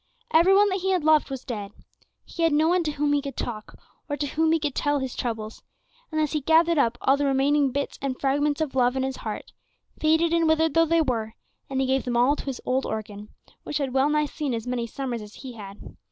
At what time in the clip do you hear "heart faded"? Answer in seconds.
9.25-10.33